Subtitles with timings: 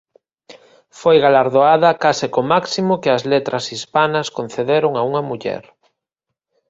[0.99, 5.63] Foi galardoada case co máximo que as letras hispanas concederon a unha muller.